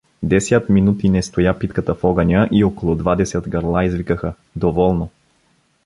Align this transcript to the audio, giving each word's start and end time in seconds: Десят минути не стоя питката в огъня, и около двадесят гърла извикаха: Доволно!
Десят 0.23 0.69
минути 0.69 1.09
не 1.09 1.21
стоя 1.23 1.59
питката 1.59 1.95
в 1.95 2.03
огъня, 2.03 2.47
и 2.51 2.63
около 2.63 2.95
двадесят 2.95 3.49
гърла 3.49 3.85
извикаха: 3.85 4.33
Доволно! 4.55 5.09